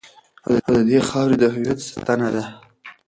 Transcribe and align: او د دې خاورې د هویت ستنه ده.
او 0.49 0.53
د 0.75 0.77
دې 0.89 0.99
خاورې 1.07 1.35
د 1.39 1.43
هویت 1.53 1.79
ستنه 1.89 2.29
ده. 2.35 2.43